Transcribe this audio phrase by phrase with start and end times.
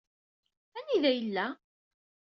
[0.77, 1.47] Anida yella?